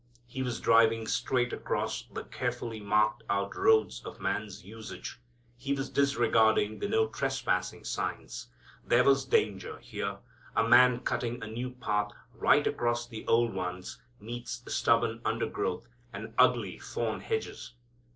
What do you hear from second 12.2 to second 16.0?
right across old ones meets stubborn undergrowth,